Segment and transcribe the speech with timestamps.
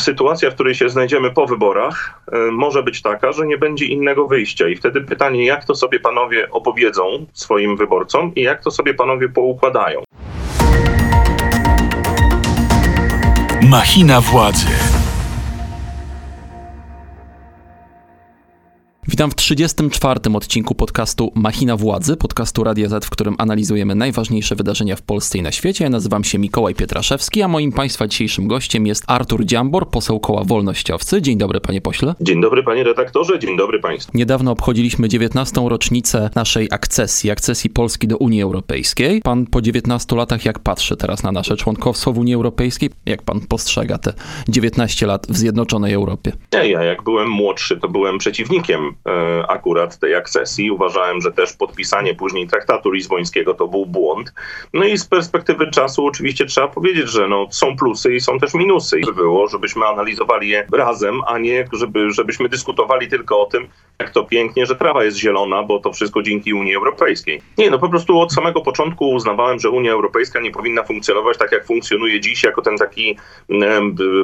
[0.00, 4.26] sytuacja, w której się znajdziemy po wyborach, e, może być taka, że nie będzie innego
[4.26, 4.68] wyjścia.
[4.68, 9.28] I wtedy pytanie, jak to sobie panowie opowiedzą swoim wyborcom i jak to sobie panowie
[9.28, 10.02] poukładają.
[13.62, 14.89] Machina władzy.
[19.08, 20.20] Witam w 34.
[20.34, 25.42] odcinku podcastu Machina Władzy, podcastu Radia Z, w którym analizujemy najważniejsze wydarzenia w Polsce i
[25.42, 25.84] na świecie.
[25.84, 30.44] Ja nazywam się Mikołaj Pietraszewski, a moim Państwa dzisiejszym gościem jest Artur Dziambor, poseł koła
[30.44, 31.22] Wolnościowcy.
[31.22, 32.14] Dzień dobry, panie pośle.
[32.20, 34.12] Dzień dobry, panie redaktorze, dzień dobry państwu.
[34.14, 35.60] Niedawno obchodziliśmy 19.
[35.68, 39.20] rocznicę naszej akcesji, akcesji Polski do Unii Europejskiej.
[39.20, 42.90] Pan po 19 latach jak patrzy teraz na nasze członkostwo w Unii Europejskiej?
[43.06, 44.12] Jak pan postrzega te
[44.48, 46.32] 19 lat w Zjednoczonej Europie?
[46.52, 48.89] Ja, ja jak byłem młodszy, to byłem przeciwnikiem
[49.48, 50.70] akurat tej akcesji.
[50.70, 54.32] Uważałem, że też podpisanie później traktatu lizbońskiego to był błąd.
[54.74, 58.54] No i z perspektywy czasu oczywiście trzeba powiedzieć, że no, są plusy i są też
[58.54, 59.00] minusy.
[59.00, 63.68] I było, żebyśmy analizowali je razem, a nie żeby, żebyśmy dyskutowali tylko o tym,
[63.98, 67.42] jak to pięknie, że trawa jest zielona, bo to wszystko dzięki Unii Europejskiej.
[67.58, 71.52] Nie, no po prostu od samego początku uznawałem, że Unia Europejska nie powinna funkcjonować tak,
[71.52, 73.18] jak funkcjonuje dziś, jako ten taki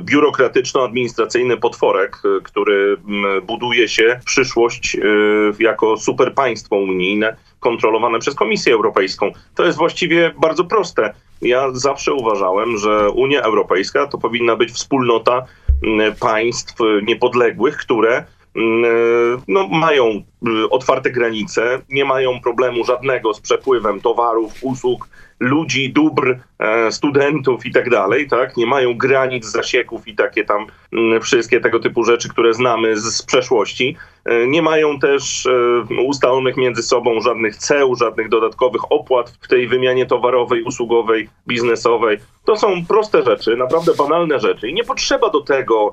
[0.00, 2.96] biurokratyczno-administracyjny potworek, który
[3.42, 9.30] buduje się w przyszłość y, jako superpaństwo unijne kontrolowane przez Komisję Europejską.
[9.54, 11.14] To jest właściwie bardzo proste.
[11.42, 15.46] Ja zawsze uważałem, że Unia Europejska to powinna być wspólnota
[16.20, 18.24] państw niepodległych, które e,
[19.48, 25.08] no, mają y, otwarte granice, nie mają problemu żadnego z przepływem towarów, usług,
[25.40, 28.56] ludzi, dóbr, e, studentów i tak dalej, tak?
[28.56, 33.16] Nie mają granic, zasieków i takie tam mm, wszystkie tego typu rzeczy, które znamy z,
[33.16, 33.96] z przeszłości.
[34.24, 35.48] E, nie mają też
[36.06, 42.18] ustalonych między sobą żadnych ceł, żadnych dodatkowych opłat w tej wymianie towarowej, usługowej, biznesowej.
[42.44, 45.92] To są proste rzeczy, naprawdę banalne rzeczy i nie potrzeba do tego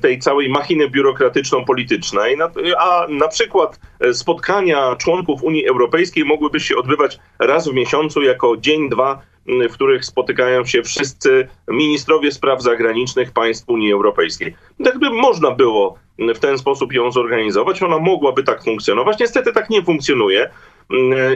[0.00, 2.36] tej całej machiny biurokratyczno-politycznej,
[2.78, 8.56] a na przykład e, spotkania członków Unii Europejskiej mogłyby się odbywać raz w miesiącu jako
[8.56, 14.54] dzień, dwa, mm, w których spotykają się wszyscy ministrowie spraw zagranicznych państw Unii Europejskiej.
[14.84, 15.98] Tak by można było
[16.34, 19.18] w ten sposób ją zorganizować, ona mogłaby tak funkcjonować.
[19.18, 20.50] Niestety tak nie funkcjonuje.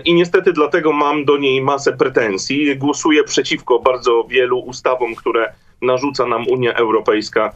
[0.04, 2.76] I niestety dlatego mam do niej masę pretensji.
[2.76, 5.52] Głosuję przeciwko bardzo wielu ustawom, które
[5.82, 7.52] narzuca nam Unia Europejska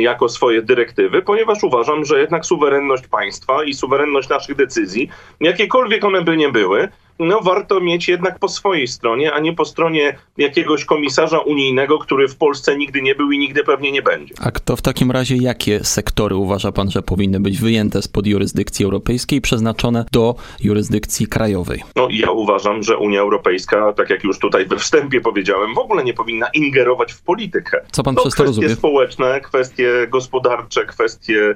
[0.00, 6.22] jako swoje dyrektywy, ponieważ uważam, że jednak suwerenność państwa i suwerenność naszych decyzji, jakiekolwiek one
[6.22, 10.84] by nie były, no warto mieć jednak po swojej stronie, a nie po stronie jakiegoś
[10.84, 14.34] komisarza unijnego, który w Polsce nigdy nie był i nigdy pewnie nie będzie.
[14.40, 18.84] A kto w takim razie, jakie sektory uważa pan, że powinny być wyjęte spod jurysdykcji
[18.84, 21.82] europejskiej i przeznaczone do jurysdykcji krajowej?
[21.96, 26.04] No ja uważam, że Unia Europejska, tak jak już tutaj we wstępie powiedziałem, w ogóle
[26.04, 27.80] nie powinna ingerować w politykę.
[27.92, 28.66] Co pan to przez to rozumie?
[28.66, 31.54] Kwestie społeczne, kwestie gospodarcze, kwestie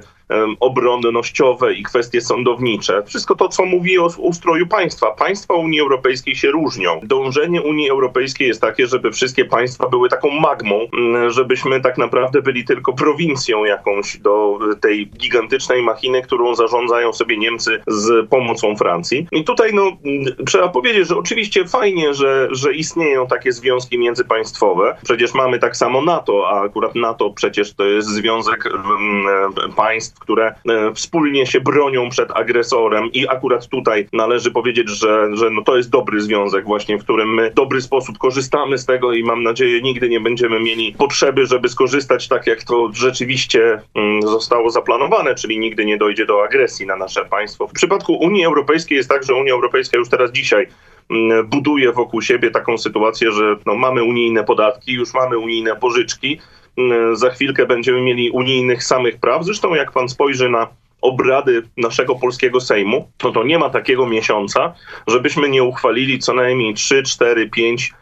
[0.59, 3.03] obronnościowe i kwestie sądownicze.
[3.05, 5.11] Wszystko to, co mówi o ustroju państwa.
[5.53, 6.99] Państwa Unii Europejskiej się różnią.
[7.03, 12.41] Dążenie Unii Europejskiej jest takie, żeby wszystkie państwa były taką magmą, mm, żebyśmy tak naprawdę
[12.41, 19.27] byli tylko prowincją jakąś do tej gigantycznej machiny, którą zarządzają sobie Niemcy z pomocą Francji.
[19.31, 24.97] I tutaj no, mm, trzeba powiedzieć, że oczywiście fajnie, że, że istnieją takie związki międzypaństwowe.
[25.03, 30.55] Przecież mamy tak samo NATO, a akurat NATO przecież to jest związek mm, państw, które
[30.69, 35.77] e, wspólnie się bronią przed agresorem i akurat tutaj należy powiedzieć, że, że no to
[35.77, 39.43] jest dobry związek właśnie, w którym my w dobry sposób korzystamy z tego i mam
[39.43, 45.35] nadzieję nigdy nie będziemy mieli potrzeby, żeby skorzystać tak, jak to rzeczywiście mm, zostało zaplanowane,
[45.35, 47.67] czyli nigdy nie dojdzie do agresji na nasze państwo.
[47.67, 50.67] W przypadku Unii Europejskiej jest tak, że Unia Europejska już teraz dzisiaj
[51.09, 56.39] mm, buduje wokół siebie taką sytuację, że no, mamy unijne podatki, już mamy unijne pożyczki,
[56.77, 59.45] Mm, za chwilkę będziemy mieli unijnych samych praw.
[59.45, 60.67] Zresztą jak pan spojrzy na
[61.03, 64.73] obrady naszego polskiego Sejmu, no to nie ma takiego miesiąca,
[65.07, 67.93] żebyśmy nie uchwalili co najmniej 3, 4, 5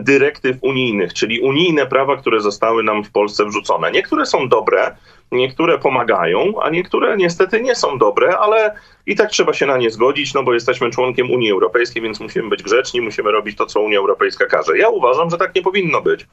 [0.00, 3.90] dyrektyw unijnych, czyli unijne prawa, które zostały nam w Polsce wrzucone.
[3.90, 4.96] Niektóre są dobre,
[5.32, 8.74] niektóre pomagają, a niektóre niestety nie są dobre, ale
[9.06, 12.48] i tak trzeba się na nie zgodzić, no bo jesteśmy członkiem Unii Europejskiej, więc musimy
[12.48, 14.78] być grzeczni, musimy robić to, co Unia Europejska każe.
[14.78, 16.26] Ja uważam, że tak nie powinno być.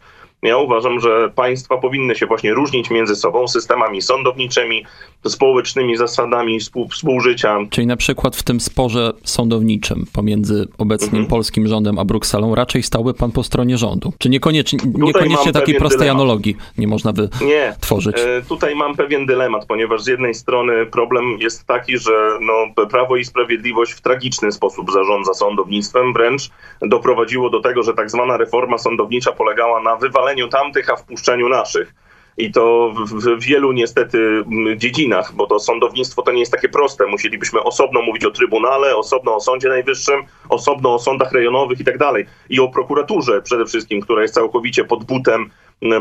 [0.44, 4.86] Ja uważam, że państwa powinny się właśnie różnić między sobą systemami sądowniczymi,
[5.28, 6.60] społecznymi zasadami
[6.92, 7.58] współżycia.
[7.70, 11.28] Czyli na przykład w tym sporze sądowniczym pomiędzy obecnym mhm.
[11.28, 14.14] polskim rządem a Brukselą raczej stałby pan po stronie rządu?
[14.18, 16.22] Czy niekoniecznie, niekoniecznie takiej prostej dylemat.
[16.22, 18.16] analogii nie można wytworzyć?
[18.16, 22.86] Nie, e, tutaj mam pewien dylemat, ponieważ z jednej strony problem jest taki, że no,
[22.88, 26.50] Prawo i Sprawiedliwość w tragiczny sposób zarządza sądownictwem, wręcz
[26.82, 32.01] doprowadziło do tego, że tak zwana reforma sądownicza polegała na wywaleniu tamtych, a wpuszczeniu naszych.
[32.38, 34.44] I to w wielu niestety
[34.78, 37.06] dziedzinach, bo to sądownictwo to nie jest takie proste.
[37.06, 41.98] Musielibyśmy osobno mówić o Trybunale, osobno o Sądzie Najwyższym, osobno o sądach rejonowych i tak
[41.98, 42.26] dalej.
[42.50, 45.50] I o prokuraturze przede wszystkim, która jest całkowicie pod butem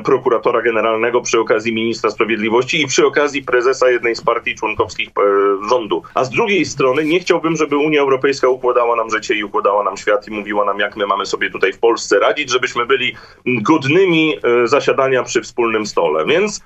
[0.05, 5.69] prokuratora generalnego przy okazji ministra sprawiedliwości i przy okazji prezesa jednej z partii członkowskich e,
[5.69, 6.03] rządu.
[6.15, 9.97] A z drugiej strony nie chciałbym, żeby Unia Europejska układała nam życie i układała nam
[9.97, 13.17] świat i mówiła nam, jak my mamy sobie tutaj w Polsce radzić, żebyśmy byli
[13.47, 16.20] godnymi e, zasiadania przy wspólnym stole.
[16.27, 16.61] Więc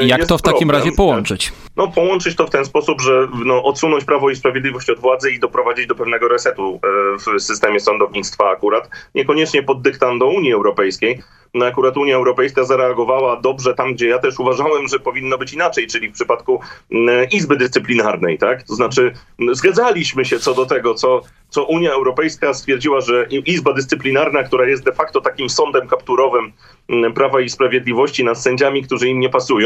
[0.00, 0.84] jak to w takim problem.
[0.84, 1.52] razie połączyć?
[1.76, 5.40] No, połączyć to w ten sposób, że no, odsunąć Prawo i Sprawiedliwość od władzy i
[5.40, 6.80] doprowadzić do pewnego resetu
[7.14, 11.22] e, w systemie sądownictwa akurat, niekoniecznie pod dyktando Unii Europejskiej,
[11.54, 15.86] no akurat Unia Europejska zareagowała dobrze tam, gdzie ja też uważałem, że powinno być inaczej,
[15.86, 16.60] czyli w przypadku
[17.32, 18.62] Izby Dyscyplinarnej, tak?
[18.62, 19.12] To znaczy
[19.52, 24.84] zgadzaliśmy się co do tego, co, co Unia Europejska stwierdziła, że Izba Dyscyplinarna, która jest
[24.84, 26.52] de facto takim sądem kapturowym
[27.14, 29.59] Prawa i Sprawiedliwości nad sędziami, którzy im nie pasują,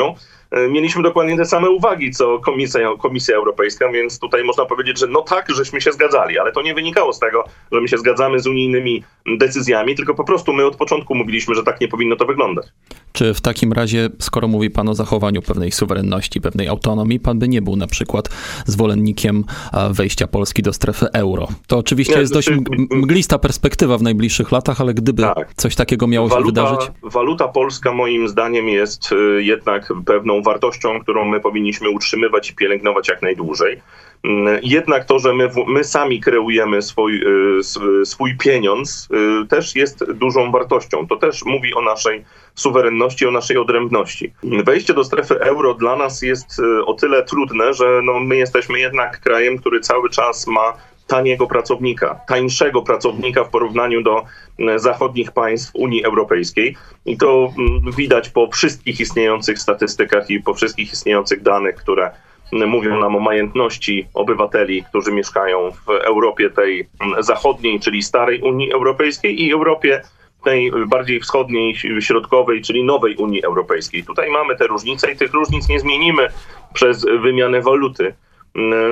[0.51, 5.07] e, mieliśmy dokładnie te same uwagi, co Komisja, Komisja Europejska, więc tutaj można powiedzieć, że
[5.07, 8.41] no tak, żeśmy się zgadzali, ale to nie wynikało z tego, że my się zgadzamy
[8.41, 9.05] z unijnymi
[9.39, 12.67] decyzjami, tylko po prostu my od początku mówiliśmy, że tak nie powinno to wyglądać.
[13.13, 17.49] Czy w takim razie, skoro mówi pan o zachowaniu pewnej suwerenności, pewnej autonomii, pan by
[17.49, 18.29] nie był na przykład
[18.67, 19.45] zwolennikiem
[19.91, 21.49] wejścia Polski do strefy euro?
[21.67, 22.51] To oczywiście nie, jest dość
[22.91, 25.55] mglista perspektywa w najbliższych latach, ale gdyby tak.
[25.55, 26.93] coś takiego miało waluta, się wydarzyć?
[27.03, 29.43] Waluta polska moim zdaniem jest y,
[30.07, 33.81] pewną wartością, którą my powinniśmy utrzymywać i pielęgnować jak najdłużej.
[34.25, 37.23] Mm, jednak to, że my, my sami kreujemy swój,
[37.61, 39.09] y, swój pieniądz,
[39.45, 41.07] y, też jest dużą wartością.
[41.07, 44.33] To też mówi o naszej suwerenności, o naszej odrębności.
[44.43, 48.79] Wejście do strefy euro dla nas jest y, o tyle trudne, że no, my jesteśmy
[48.79, 50.77] jednak krajem, który cały czas ma
[51.15, 54.25] taniego pracownika, tańszego pracownika w porównaniu do
[54.77, 56.77] zachodnich państw Unii Europejskiej.
[57.07, 62.11] I to mm, widać po wszystkich istniejących statystykach i po wszystkich istniejących danych, które
[62.53, 66.89] mówią nam o majętności obywateli, którzy mieszkają w Europie tej
[67.19, 70.03] zachodniej, czyli starej Unii Europejskiej i Europie
[70.45, 74.05] tej bardziej wschodniej, środkowej, czyli nowej Unii Europejskiej.
[74.05, 76.29] Tutaj mamy te różnice i tych różnic nie zmienimy
[76.73, 78.15] przez wymianę waluty.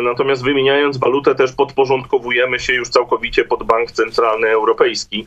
[0.03, 5.27] Natomiast wymieniając walutę też podporządkowujemy się już całkowicie pod Bank Centralny Europejski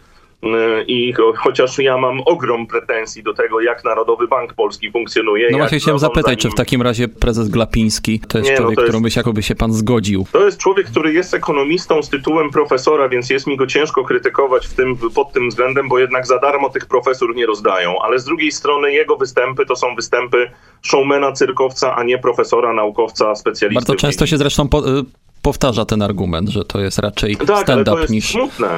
[0.88, 5.50] I chociaż ja mam ogrom pretensji do tego, jak Narodowy Bank Polski funkcjonuje.
[5.52, 8.94] No właśnie chciałem zapytać, czy w takim razie prezes Glapiński to jest Nie, no człowiek,
[8.94, 10.26] no to jakoby się pan zgodził?
[10.32, 14.68] To jest człowiek, który jest ekonomistą z tytułem profesora, więc jest mi go ciężko krytykować
[14.68, 18.02] w tym, pod tym względem, bo jednak za darmo tych profesur nie rozdają.
[18.02, 20.52] Ale z drugiej strony jego występy to są występy
[20.82, 23.86] showmana, cyrkowca, a nie profesora, naukowca, specjalisty.
[23.86, 25.04] Bardzo często się zresztą po, y,
[25.46, 28.70] powtarza ten argument, że to jest raczej tak, stand-up niż smutne.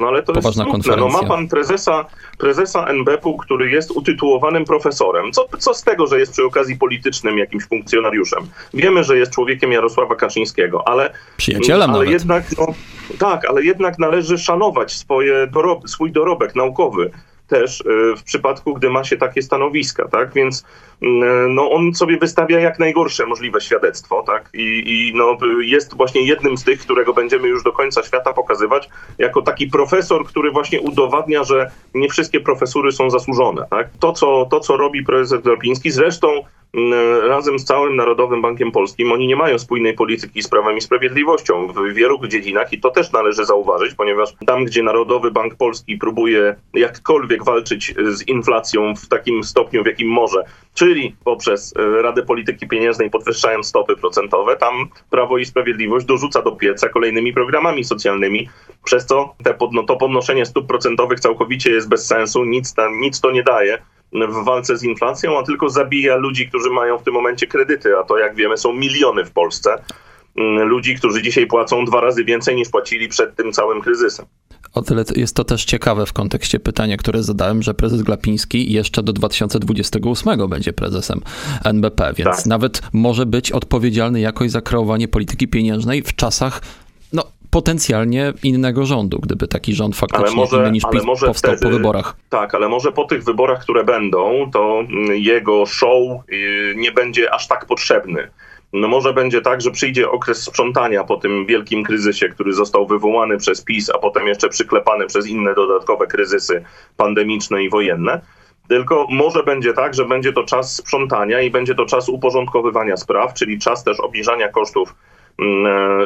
[0.00, 0.72] No ale to poważna jest smutne.
[0.72, 1.18] konferencja.
[1.18, 2.04] No ma pan prezesa,
[2.38, 5.32] prezesa NBP-u, który jest utytułowanym profesorem.
[5.32, 8.46] Co, co z tego, że jest przy okazji politycznym jakimś funkcjonariuszem?
[8.74, 11.12] Wiemy, że jest człowiekiem Jarosława Kaczyńskiego, ale...
[11.36, 12.10] Przyjacielem ale nawet.
[12.10, 12.66] jednak, no,
[13.18, 17.10] Tak, ale jednak należy szanować swoje dorob, swój dorobek naukowy
[17.46, 20.32] też e, w przypadku, gdy ma się takie stanowiska, tak?
[20.32, 20.64] Więc
[21.02, 24.50] mm, no, on sobie wystawia jak najgorsze możliwe świadectwo, tak?
[24.54, 28.88] I, I, no, jest właśnie jednym z tych, którego będziemy już do końca świata pokazywać,
[29.18, 33.88] jako taki profesor, który właśnie udowadnia, że nie wszystkie profesury są zasłużone, tak?
[34.00, 36.28] To, co, to, co robi prezes Glapiński, zresztą
[37.28, 41.66] razem z całym Narodowym Bankiem Polskim oni nie mają spójnej polityki z prawem i sprawiedliwością.
[41.66, 46.56] W wielu dziedzinach i to też należy zauważyć, ponieważ tam, gdzie Narodowy Bank Polski próbuje
[46.74, 52.68] jakkolwiek walczyć z inflacją w takim stopniu, w jakim może, czyli poprzez e, Radę Polityki
[52.68, 58.48] Pieniężnej podwyższając stopy procentowe, tam Prawo i Sprawiedliwość dorzuca do pieca kolejnymi programami socjalnymi,
[58.84, 59.54] przez co te
[59.86, 63.78] to podnoszenie stóp procentowych całkowicie jest bez sensu, nic, tam, nic to nie daje
[64.12, 68.02] w walce z inflacją, a tylko zabija ludzi, którzy mają w tym momencie kredyty, a
[68.02, 69.82] to jak wiemy są miliony w Polsce.
[70.36, 74.26] Mm, ludzi, którzy dzisiaj płacą dwa razy więcej niż płacili przed tym całym kryzysem.
[74.74, 79.02] O tyle jest to też ciekawe w kontekście pytania, które zadałem, że prezes Glapiński jeszcze
[79.02, 81.20] do 2028 będzie prezesem
[81.64, 82.46] NBP, więc tak.
[82.46, 86.60] nawet może być odpowiedzialny jakoś za kreowanie polityki pieniężnej w czasach
[87.56, 91.66] potencjalnie innego rządu, gdyby taki rząd faktycznie ale może, inny niż PiS może powstał wtedy,
[91.66, 92.16] po wyborach.
[92.30, 97.34] Tak, ale może po tych wyborach, które będą, to mm, jego show y, nie będzie
[97.34, 98.30] aż tak potrzebny.
[98.72, 103.38] No może będzie tak, że przyjdzie okres sprzątania po tym wielkim kryzysie, który został wywołany
[103.38, 106.64] przez PiS, a potem jeszcze przyklepany przez inne dodatkowe kryzysy
[106.96, 108.20] pandemiczne i wojenne.
[108.68, 113.34] Tylko może będzie tak, że będzie to czas sprzątania i będzie to czas uporządkowywania spraw,
[113.34, 114.94] czyli czas też obniżania kosztów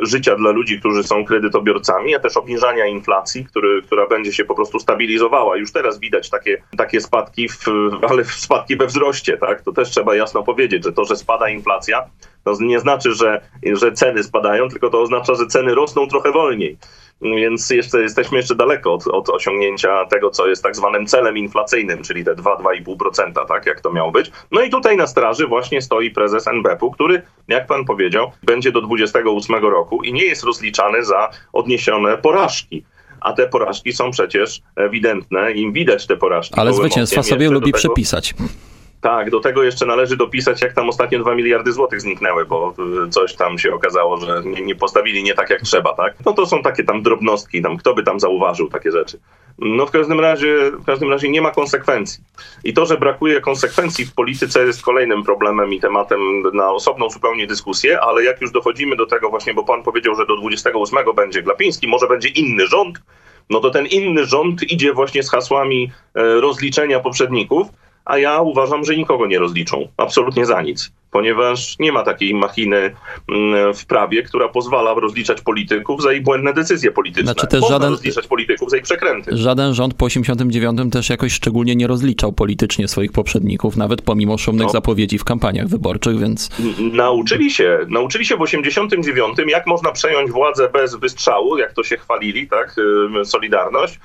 [0.02, 4.54] życia dla ludzi, którzy są kredytobiorcami, a też obniżania inflacji, który, która będzie się po
[4.54, 5.56] prostu stabilizowała.
[5.56, 7.64] Już teraz widać takie, takie spadki, w,
[8.10, 9.62] ale spadki we wzroście, tak?
[9.62, 12.02] To też trzeba jasno powiedzieć, że to, że spada inflacja,
[12.44, 13.40] to nie znaczy, że,
[13.72, 16.78] że ceny spadają, tylko to oznacza, że ceny rosną trochę wolniej.
[17.22, 22.02] Więc jeszcze jesteśmy jeszcze daleko od, od, osiągnięcia tego, co jest tak zwanym celem inflacyjnym,
[22.02, 24.30] czyli te 2-2,5%, tak jak to miało być.
[24.50, 28.80] No i tutaj na straży właśnie stoi prezes NBP-u, który, jak pan powiedział, będzie do
[28.80, 32.84] 28 roku i nie jest rozliczany za odniesione porażki
[33.20, 36.54] a te porażki są przecież ewidentne i widać te porażki.
[36.56, 37.78] Ale zwycięstwa sobie lubi tego...
[37.78, 38.34] przypisać.
[39.00, 42.74] Tak, do tego jeszcze należy dopisać, jak tam ostatnie 2 miliardy złotych zniknęły, bo
[43.06, 46.14] y, coś tam się okazało, że nie, nie, postawili nie tak jak trzeba, tak?
[46.26, 49.18] No to są takie tam drobnostki, tam kto by tam zauważył takie rzeczy.
[49.58, 52.24] No w każdym razie, w każdym razie nie ma konsekwencji.
[52.64, 57.46] I to, że brakuje konsekwencji w polityce jest kolejnym problemem i tematem na osobną zupełnie
[57.46, 61.42] dyskusję, ale jak już dochodzimy do tego właśnie, bo pan powiedział, że do 28 będzie
[61.42, 62.98] Glapiński, może będzie inny rząd,
[63.50, 67.68] no to ten inny rząd idzie właśnie z hasłami e, rozliczenia poprzedników,
[68.04, 69.88] a ja uważam, że nikogo nie rozliczą.
[69.96, 72.94] Absolutnie za nic ponieważ nie ma takiej machiny
[73.28, 77.32] mm, w prawie, która pozwala rozliczać polityków za ich błędne decyzje polityczne.
[77.32, 79.36] Znaczy też Można żaden, rozliczać polityków za ich przekręty.
[79.36, 84.66] Żaden rząd po 89 też jakoś szczególnie nie rozliczał politycznie swoich poprzedników, nawet pomimo szumnych
[84.66, 84.72] no.
[84.72, 86.50] zapowiedzi w kampaniach wyborczych, więc...
[86.92, 91.96] Nauczyli się, nauczyli się w 89 jak można przejąć władzę bez wystrzału, jak to się
[91.96, 92.76] chwalili, tak,
[93.24, 94.00] Solidarność,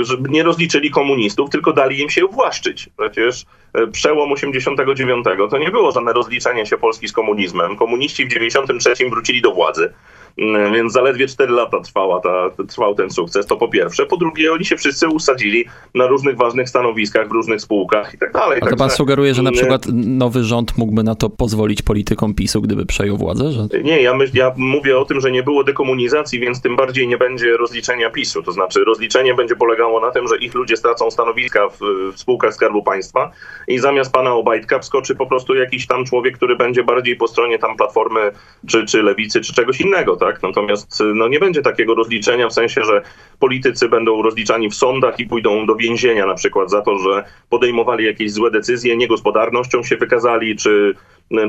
[0.00, 2.90] żeby nie rozliczyli komunistów, tylko dali im się uwłaszczyć.
[2.98, 7.76] Przecież e, przełom 89 to nie było żadne rozliczenie się Polski z komunizmem.
[7.76, 9.92] Komuniści w 93 wrócili do władzy.
[10.38, 14.06] Mm, więc zaledwie 4 lata trwała ta, trwał ten sukces, to po pierwsze.
[14.06, 18.32] Po drugie, oni się wszyscy usadzili na różnych ważnych stanowiskach, w różnych spółkach i tak
[18.32, 18.60] dalej.
[18.62, 22.62] A to pan sugeruje, że na przykład nowy rząd mógłby na to pozwolić politykom PiSu,
[22.62, 23.52] gdyby przejął władzę?
[23.52, 23.66] Że...
[23.82, 27.18] Nie, ja, myśl, ja mówię o tym, że nie było dekomunizacji, więc tym bardziej nie
[27.18, 28.42] będzie rozliczenia PiSu.
[28.42, 31.78] To znaczy rozliczenie będzie polegało na tym, że ich ludzie stracą stanowiska w,
[32.14, 33.30] w spółkach Skarbu Państwa
[33.68, 37.58] i zamiast pana Obajtka wskoczy po prostu jakiś tam człowiek, który będzie bardziej po stronie
[37.58, 38.20] tam Platformy
[38.66, 40.42] czy, czy Lewicy, czy czegoś innego tak?
[40.42, 43.02] Natomiast no, nie będzie takiego rozliczenia w sensie, że
[43.38, 48.04] politycy będą rozliczani w sądach i pójdą do więzienia na przykład za to, że podejmowali
[48.04, 50.94] jakieś złe decyzje, niegospodarnością się wykazali, czy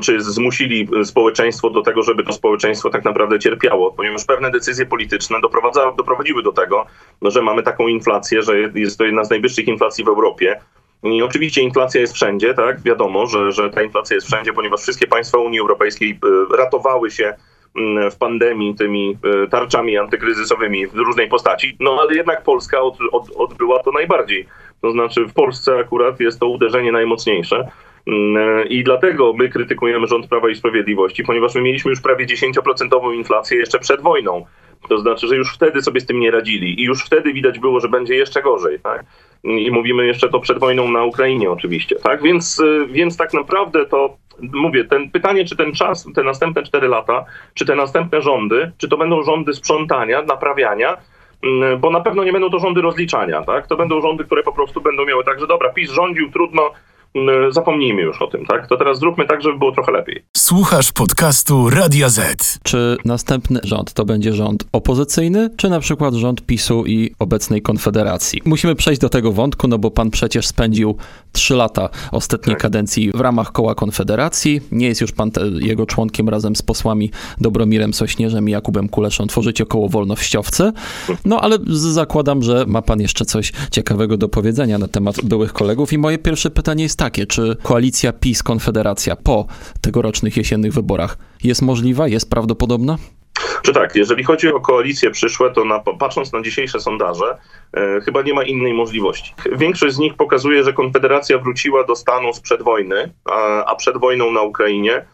[0.01, 5.38] czy zmusili społeczeństwo do tego, żeby to społeczeństwo tak naprawdę cierpiało, ponieważ pewne decyzje polityczne
[5.98, 6.86] doprowadziły do tego,
[7.22, 10.60] że mamy taką inflację, że jest to jedna z najwyższych inflacji w Europie.
[11.03, 12.82] I oczywiście inflacja jest wszędzie, tak?
[12.82, 16.20] Wiadomo, że, że ta inflacja jest wszędzie, ponieważ wszystkie państwa Unii Europejskiej
[16.58, 17.34] ratowały się
[18.12, 23.30] w pandemii tymi e, tarczami antykryzysowymi w różnej postaci, no ale jednak Polska od, od,
[23.36, 24.46] odbyła to najbardziej.
[24.82, 27.68] To znaczy w Polsce akurat jest to uderzenie najmocniejsze.
[28.08, 32.25] Mm, e, I dlatego my krytykujemy rząd Prawa i Sprawiedliwości, ponieważ my mieliśmy już prawie
[32.25, 34.46] 10% inflację jeszcze przed wojną.
[34.89, 37.80] To znaczy, że już wtedy sobie z tym nie radzili i już wtedy widać było,
[37.80, 38.80] że będzie jeszcze gorzej.
[38.80, 39.06] Tak?
[39.44, 41.96] I mówimy jeszcze to przed wojną na Ukrainie oczywiście.
[41.96, 42.22] Tak?
[42.22, 46.88] Więc, e, więc tak naprawdę to mówię, ten pytanie, czy ten czas, te następne 4
[46.88, 50.98] lata, czy te następne rządy, czy to będą rządy sprzątania, naprawiania,
[51.44, 53.68] mm, bo na pewno nie będą to rządy rozliczania, tak?
[53.68, 56.72] To będą rządy, które po prostu będą miały tak, że dobra, PiS rządził, trudno,
[57.50, 58.67] zapomnijmy już o tym, tak?
[58.67, 60.24] To teraz zróbmy tak, żeby było trochę lepiej.
[60.38, 62.60] Słuchasz podcastu Radia Z.
[62.63, 68.41] Czy następny rząd to będzie rząd opozycyjny, czy na przykład rząd PiSu i obecnej Konfederacji?
[68.46, 70.98] Musimy przejść do tego wątku, no bo pan przecież spędził
[71.32, 72.62] trzy lata ostatniej tak.
[72.62, 74.62] kadencji w ramach koła Konfederacji.
[74.72, 79.27] Nie jest już pan te, jego członkiem razem z posłami Dobromirem Sośnierzem i Jakubem Kuleszą.
[79.27, 80.72] Tworzycie koło Wolnościowcy.
[81.25, 85.93] No ale zakładam, że ma pan jeszcze coś ciekawego do powiedzenia na temat byłych kolegów.
[85.93, 89.45] I moje pierwsze pytanie jest takie, czy koalicja PiS-Konfederacja po
[89.81, 92.98] tegorocznych jesiennych wyborach jest możliwa, jest prawdopodobna?
[93.62, 97.38] Czy tak, jeżeli chodzi o koalicje przyszłe, to na, patrząc na dzisiejsze sondaże,
[97.74, 99.33] e, chyba nie ma innej możliwości.
[99.55, 104.31] Większość z nich pokazuje, że Konfederacja wróciła do stanu sprzed wojny, a, a przed wojną
[104.31, 105.05] na Ukrainie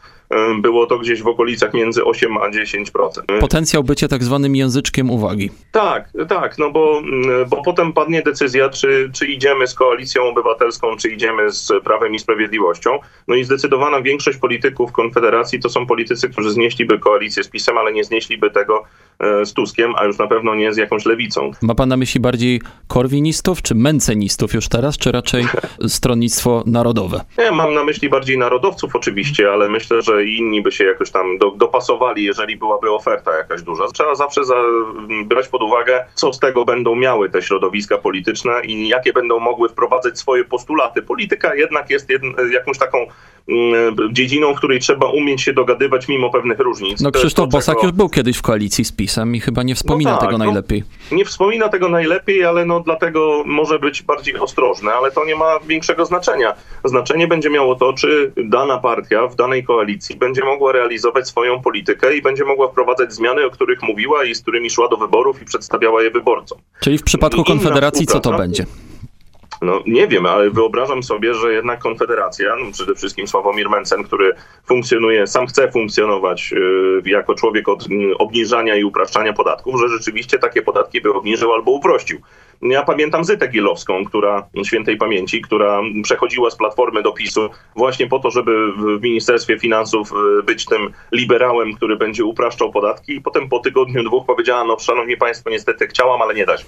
[0.62, 3.40] było to gdzieś w okolicach między 8 a 10%.
[3.40, 5.50] Potencjał bycia tak zwanym języczkiem uwagi.
[5.72, 7.02] Tak, tak, no bo,
[7.50, 12.20] bo potem padnie decyzja, czy, czy idziemy z koalicją obywatelską, czy idziemy z Prawem i
[12.20, 13.00] Sprawiedliwością.
[13.28, 17.94] No i zdecydowana większość polityków Konfederacji to są politycy, którzy znieśliby koalicję z PiSem, ale
[17.94, 18.84] nie znieśliby tego
[19.20, 21.52] e, z Tuskiem, a już na pewno nie z jakąś lewicą.
[21.62, 25.46] Ma pan na myśli bardziej korwinistów czy mencenistów już teraz, czy raczej
[25.88, 27.22] stronnictwo narodowe?
[27.38, 31.38] Nie, mam na myśli bardziej narodowców oczywiście, ale myślę, że inni by się jakoś tam
[31.38, 33.88] do, dopasowali, jeżeli byłaby oferta jakaś duża.
[33.88, 34.56] Trzeba zawsze za,
[35.26, 39.70] brać pod uwagę, co z tego będą miały te środowiska polityczne i jakie będą mogły
[39.70, 41.02] wprowadzać swoje postulaty.
[41.02, 42.10] Polityka jednak jest
[42.52, 43.12] jakąś taką mm,
[44.12, 47.01] dziedziną, w której trzeba umieć się dogadywać mimo pewnych różnic.
[47.01, 47.88] No Krzysztof to, Bosak czego...
[47.88, 50.46] już był kiedyś w koalicji z PiSem i chyba nie wspomina no tak, tego no,
[50.46, 50.84] najlepiej.
[51.12, 55.36] No, nie wspomina tego najlepiej, ale no dlatego może być bardziej ostrożny, ale to nie
[55.36, 56.53] ma większego znaczenia.
[56.84, 62.18] Znaczenie będzie miało to, czy dana partia w danej koalicji będzie mogła realizować swoją politykę
[62.18, 65.46] i będzie mogła wprowadzać zmiany, o których mówiła i z którymi szła do wyborów i
[65.46, 66.58] przedstawiała je wyborcom.
[66.79, 68.65] Czyli w przypadku Konfederacji co to będzie?
[69.62, 74.36] No nie wiem, ale wyobrażam sobie, że jednak Konfederacja, no przede wszystkim Sławomir Mencen, który
[74.66, 80.39] funkcjonuje, sam chce funkcjonować yy, jako człowiek od yy, obniżania i upraszczania podatków, że rzeczywiście
[80.39, 82.22] takie podatki by obniżył albo uprościł.
[82.62, 88.20] Ja pamiętam Zytę Gilowską, która, świętej pamięci, która przechodziła z Platformy do PiSu właśnie po
[88.20, 93.50] to, żeby w Ministerstwie Finansów y, być tym liberałem, który będzie upraszczał podatki i potem
[93.50, 96.66] po tygodniu, dwóch powiedziała, no szanowni państwo, niestety chciałam, ale nie da się.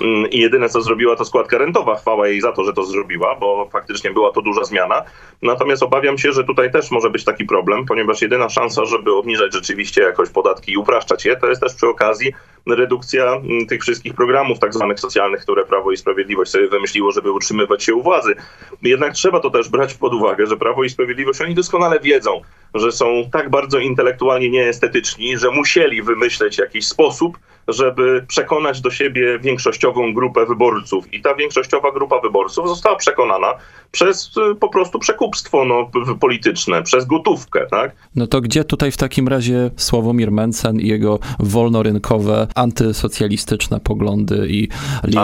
[0.00, 1.96] Mm, i jedyne co zrobiła to składka rentowa.
[1.96, 5.02] Chwała jej za to, że to zrobiła, bo faktycznie była to duża zmiana.
[5.42, 9.52] Natomiast obawiam się, że tutaj też może być taki problem, ponieważ jedyna szansa, żeby obniżać
[9.52, 12.32] rzeczywiście jakoś podatki i upraszczać je, to jest też przy okazji
[12.76, 17.30] redukcja mm, tych wszystkich programów tak zwanych socjalnych, które Prawo i Sprawiedliwość sobie wymyśliło, żeby
[17.30, 18.34] utrzymywać się u władzy.
[18.82, 22.40] Jednak trzeba to też brać pod uwagę, że Prawo i Sprawiedliwość, oni doskonale wiedzą,
[22.74, 29.38] że są tak bardzo intelektualnie nieestetyczni, że musieli wymyśleć jakiś sposób, żeby przekonać do siebie
[29.38, 31.12] większościową grupę wyborców.
[31.12, 33.54] I ta większościowa grupa wyborców została przekonana
[33.90, 37.66] przez y, po prostu przekupstwo no, polityczne, przez gotówkę.
[37.70, 37.92] Tak?
[38.16, 44.68] No to gdzie tutaj w takim razie Sławomir Mencen i jego wolnorynkowe, antysocjalistyczne poglądy i
[45.04, 45.18] li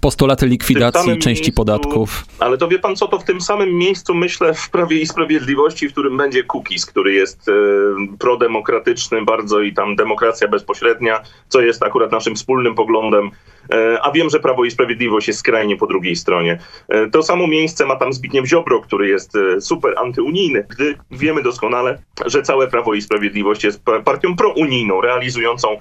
[0.00, 2.24] postulaty likwidacji części miejscu, podatków?
[2.38, 5.88] Ale to wie pan co, to w tym samym miejscu myślę w Prawie i Sprawiedliwości,
[5.88, 7.52] w którym będzie Kukiz, który jest e,
[8.18, 13.30] prodemokratyczny bardzo i tam demokracja bezpośrednia, co jest akurat naszym wspólnym poglądem.
[13.72, 16.58] E, a wiem, że Prawo i Sprawiedliwość jest skrajnie po drugiej stronie.
[16.88, 21.42] E, to samo miejsce ma tam Zbigniew Ziobro, który jest e, super antyunijny, gdy wiemy
[21.42, 25.78] doskonale, że całe Prawo i Sprawiedliwość jest partią prounijną, realizującą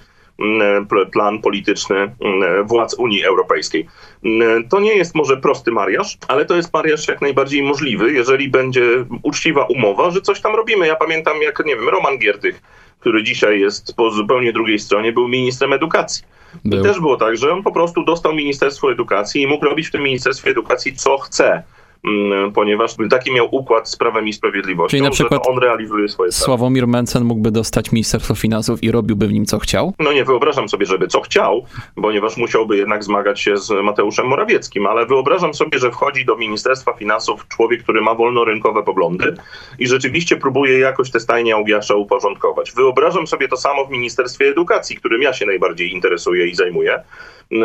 [1.11, 3.85] plan polityczny mm, władz Unii Europejskiej.
[4.23, 8.49] Mm, to nie jest może prosty mariaż, ale to jest mariaż jak najbardziej możliwy, jeżeli
[8.49, 10.87] będzie uczciwa umowa, że coś tam robimy.
[10.87, 12.61] Ja pamiętam, jak nie wiem, Roman Giertych,
[12.99, 16.23] który dzisiaj jest po zupełnie drugiej stronie, był ministrem edukacji.
[16.65, 16.79] Był.
[16.79, 19.91] I też było tak, że on po prostu dostał Ministerstwo Edukacji i mógł robić w
[19.91, 21.63] tym Ministerstwie Edukacji co chce.
[22.03, 26.31] Mm, ponieważ taki miał układ z Prawem i Sprawiedliwością, Czyli na przykład on realizuje swoje
[26.31, 29.93] Sławomir Mencen mógłby dostać Ministerstwo Finansów i robiłby w nim co chciał?
[29.99, 34.87] No nie wyobrażam sobie, żeby co chciał, ponieważ musiałby jednak zmagać się z Mateuszem Morawieckim,
[34.87, 39.35] ale wyobrażam sobie, że wchodzi do Ministerstwa Finansów człowiek, który ma wolnorynkowe poglądy
[39.79, 42.71] i rzeczywiście próbuje jakoś te stajnie Augiasza uporządkować.
[42.71, 47.03] Wyobrażam sobie to samo w Ministerstwie Edukacji, którym ja się najbardziej interesuję i zajmuję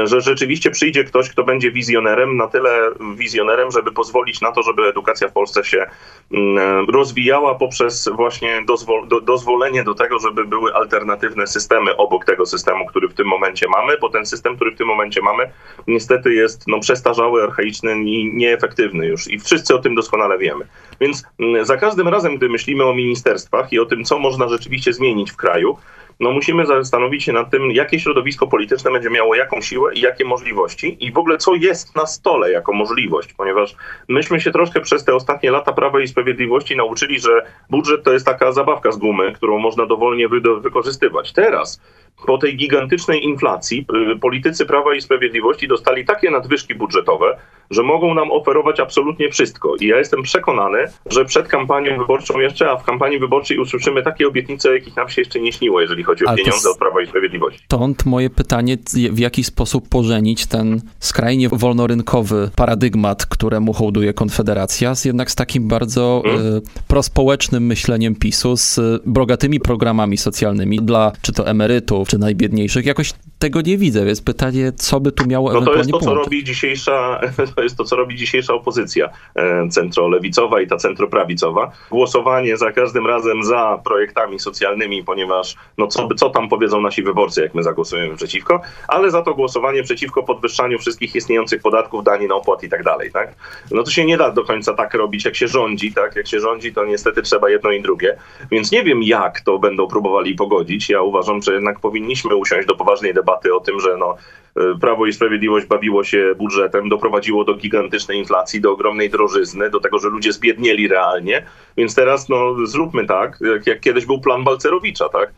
[0.04, 4.82] że rzeczywiście przyjdzie ktoś, kto będzie wizjonerem, na tyle wizjonerem, żeby pozwolić na to, żeby
[4.82, 5.86] edukacja w Polsce się
[6.32, 12.46] mm, rozwijała poprzez właśnie dozwol do, dozwolenie do tego, żeby były alternatywne systemy obok tego
[12.46, 15.50] systemu, który w tym momencie mamy, bo ten system, który w tym momencie mamy,
[15.86, 20.66] niestety jest no, przestarzały, archaiczny i nieefektywny już i wszyscy o tym doskonale wiemy.
[21.00, 24.92] Więc mm, za każdym razem, gdy myślimy o ministerstwach i o tym, co można rzeczywiście
[24.92, 25.76] zmienić w kraju,
[26.20, 30.24] no musimy zastanowić się nad tym, jakie środowisko polityczne będzie miało jaką siłę i jakie
[30.24, 33.76] możliwości i w ogóle co jest na stole jako możliwość, ponieważ
[34.08, 38.26] myśmy się troszkę przez te ostatnie lata Prawa i Sprawiedliwości nauczyli, że budżet to jest
[38.26, 41.32] taka zabawka z gumy, którą można dowolnie wy wykorzystywać.
[41.32, 41.80] Teraz
[42.26, 47.36] po tej gigantycznej inflacji y, politycy Prawa i Sprawiedliwości dostali takie nadwyżki budżetowe,
[47.70, 49.76] że mogą nam oferować absolutnie wszystko.
[49.80, 54.28] I ja jestem przekonany, że przed kampanią wyborczą jeszcze, a w kampanii wyborczej usłyszymy takie
[54.28, 57.06] obietnice, jakich nam się jeszcze nie śniło, jeżeli chodzi o Ale pieniądze od Prawa i
[57.06, 57.60] Sprawiedliwości.
[57.64, 58.78] Stąd moje pytanie,
[59.10, 65.68] w jaki sposób pożenić ten skrajnie wolnorynkowy paradygmat, któremu hołduje Konfederacja, z jednak z takim
[65.68, 66.46] bardzo hmm?
[66.56, 72.86] y, prospołecznym myśleniem PiSu, z bogatymi programami socjalnymi dla czy to emerytów, czy najbiedniejszych.
[72.86, 76.14] Jakoś tego nie widzę, więc pytanie, co by tu miało no to jest to, co
[76.14, 77.20] robi dzisiejsza,
[77.56, 81.70] to jest to, co robi dzisiejsza opozycja e, centrolewicowa i ta centroprawicowa.
[81.90, 87.42] Głosowanie za każdym razem za projektami socjalnymi, ponieważ no co, co tam powiedzą nasi wyborcy,
[87.42, 92.62] jak my zagłosujemy przeciwko, ale za to głosowanie przeciwko podwyższaniu wszystkich istniejących podatków, danin, opłat
[92.62, 93.34] i tak dalej, tak?
[93.70, 96.16] No to się nie da do końca tak robić, jak się rządzi, tak?
[96.16, 98.16] Jak się rządzi, to niestety trzeba jedno i drugie.
[98.50, 100.88] Więc nie wiem, jak to będą próbowali pogodzić.
[100.88, 104.16] Ja uważam, że jednak powinniśmy usiąść do poważnej debaty o tym, że no,
[104.56, 109.80] e, Prawo i Sprawiedliwość bawiło się budżetem, doprowadziło do gigantycznej inflacji, do ogromnej drożyzny, do
[109.80, 111.46] tego, że ludzie zbiednieli realnie.
[111.76, 115.32] Więc teraz no, zróbmy tak, jak, jak kiedyś był plan Balcerowicza, tak?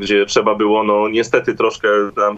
[0.00, 1.88] gdzie trzeba było no niestety troszkę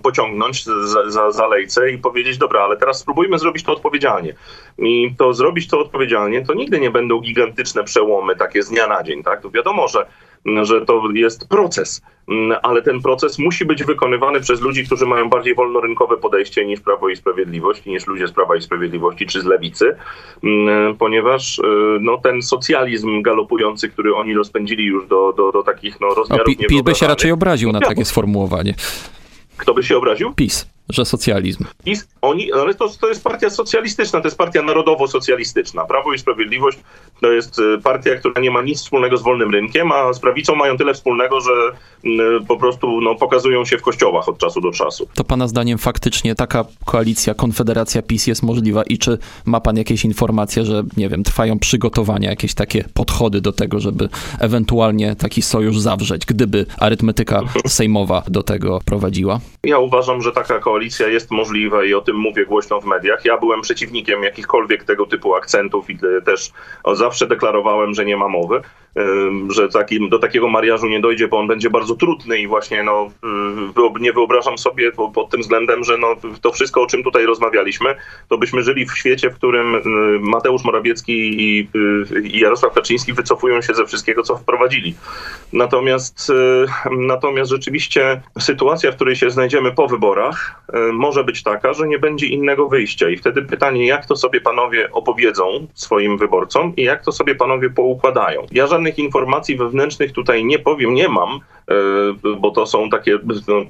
[0.02, 1.48] pociągnąć za, za, za
[1.92, 4.34] i powiedzieć, dobra, ale teraz spróbujmy zrobić to odpowiedzialnie.
[4.78, 9.02] I to zrobić to odpowiedzialnie, to nigdy nie będą gigantyczne przełomy takie z dnia na
[9.02, 9.42] dzień, tak?
[9.42, 10.06] To wiadomo, że
[10.62, 12.02] że to jest proces,
[12.62, 17.08] ale ten proces musi być wykonywany przez ludzi, którzy mają bardziej wolnorynkowe podejście niż Prawo
[17.08, 19.96] i Sprawiedliwość, niż ludzie z Prawa i Sprawiedliwości czy z Lewicy,
[20.98, 21.62] ponieważ y,
[22.00, 26.68] no, ten socjalizm galopujący, który oni rozpędzili już do, do, do takich no, rozmiarów no,
[26.68, 28.74] PiS by się raczej obraził na takie sformułowanie.
[29.56, 30.34] Kto by się obraził?
[30.34, 31.64] PiS że socjalizm.
[31.86, 35.84] I oni, ale to, to jest partia socjalistyczna, to jest partia narodowo-socjalistyczna.
[35.84, 36.78] Prawo i Sprawiedliwość
[37.20, 40.54] to jest y, partia, która nie ma nic wspólnego z wolnym rynkiem, a z prawicą
[40.54, 41.50] mają tyle wspólnego, że
[42.04, 45.08] y, po prostu no, pokazują się w kościołach od czasu do czasu.
[45.14, 50.04] To pana zdaniem faktycznie taka koalicja, konfederacja PiS jest możliwa i czy ma pan jakieś
[50.04, 54.08] informacje, że nie wiem, trwają przygotowania, jakieś takie podchody do tego, żeby
[54.40, 59.40] ewentualnie taki sojusz zawrzeć, gdyby arytmetyka sejmowa do tego prowadziła?
[59.64, 63.24] Ja uważam, że taka koalicja jest możliwa i o tym mówię głośno w mediach.
[63.24, 66.52] Ja byłem przeciwnikiem jakichkolwiek tego typu akcentów i też
[67.10, 68.60] zawsze deklarowałem, że nie ma mowy
[69.50, 73.10] że taki, do takiego mariażu nie dojdzie, bo on będzie bardzo trudny i właśnie no,
[74.00, 77.94] nie wyobrażam sobie pod tym względem, że no, to wszystko, o czym tutaj rozmawialiśmy,
[78.28, 79.80] to byśmy żyli w świecie, w którym
[80.20, 81.68] Mateusz Morawiecki i,
[82.22, 84.94] i Jarosław Kaczyński wycofują się ze wszystkiego, co wprowadzili.
[85.52, 86.32] Natomiast,
[86.90, 92.26] natomiast rzeczywiście sytuacja, w której się znajdziemy po wyborach, może być taka, że nie będzie
[92.26, 93.10] innego wyjścia.
[93.10, 97.70] I wtedy pytanie, jak to sobie panowie opowiedzą swoim wyborcom i jak to sobie panowie
[97.70, 98.46] poukładają.
[98.52, 101.40] Ja żadnych informacji wewnętrznych tutaj nie powiem, nie mam,
[102.38, 103.64] bo to są takie no,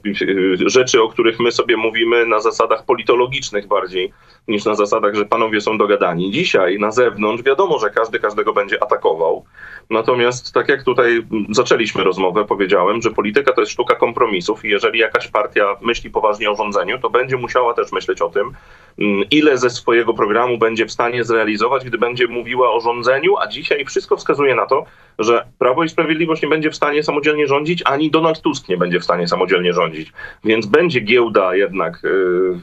[0.66, 4.12] rzeczy, o których my sobie mówimy na zasadach politologicznych bardziej
[4.48, 6.30] niż na zasadach, że panowie są dogadani.
[6.30, 9.44] Dzisiaj na zewnątrz wiadomo, że każdy każdego będzie atakował.
[9.90, 14.98] Natomiast tak jak tutaj zaczęliśmy rozmowę, powiedziałem, że polityka to jest sztuka kompromisów i jeżeli
[14.98, 18.50] jakaś partia myśli poważnie o rządzeniu, to będzie musiała też myśleć o tym,
[18.98, 23.46] mm, ile ze swojego programu będzie w stanie zrealizować, gdy będzie mówiła o rządzeniu, a
[23.46, 24.84] dzisiaj wszystko wskazuje na to,
[25.18, 29.00] że Prawo i Sprawiedliwość nie będzie w stanie samodzielnie rządzić, ani Donald Tusk nie będzie
[29.00, 30.12] w stanie samodzielnie rządzić.
[30.44, 32.58] Więc będzie giełda jednak yy,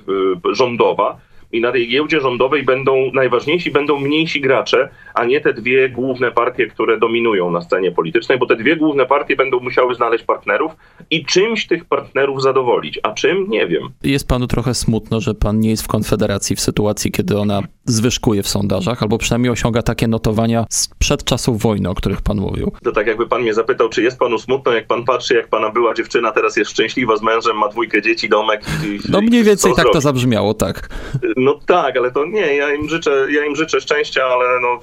[0.45, 1.17] yy, rządowa,
[1.51, 6.31] i na tej giełdzie rządowej będą najważniejsi, będą mniejsi gracze, a nie te dwie główne
[6.31, 10.71] partie, które dominują na scenie politycznej, bo te dwie główne partie będą musiały znaleźć partnerów
[11.11, 13.83] i czymś tych partnerów zadowolić, a czym nie wiem.
[14.03, 18.43] Jest panu trochę smutno, że pan nie jest w Konfederacji w sytuacji, kiedy ona zwyżkuje
[18.43, 22.71] w sondażach, albo przynajmniej osiąga takie notowania sprzed czasów wojny, o których pan mówił.
[22.83, 25.69] To tak jakby pan mnie zapytał, czy jest panu smutno, jak pan patrzy, jak pana
[25.69, 28.61] była dziewczyna teraz jest szczęśliwa z mężem, ma dwójkę dzieci, domek.
[28.85, 30.89] I, no mniej więcej tak to zabrzmiało, tak.
[31.37, 34.79] No tak, ale to nie, ja im życzę, ja im życzę szczęścia, ale no,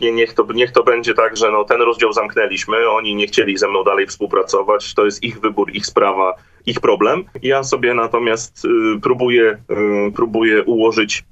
[0.00, 3.58] nie, niech, to, niech to będzie tak, że no, ten rozdział zamknęliśmy, oni nie chcieli
[3.58, 6.34] ze mną dalej współpracować, to jest ich wybór, ich sprawa,
[6.66, 7.24] ich problem.
[7.42, 8.68] Ja sobie natomiast y,
[9.02, 11.24] próbuję, y, próbuję ułożyć